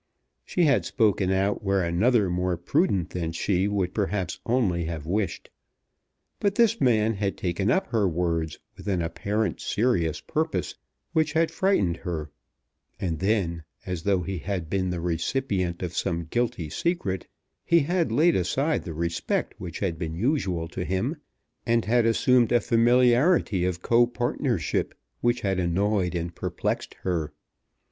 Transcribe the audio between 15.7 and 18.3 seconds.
of some guilty secret, he had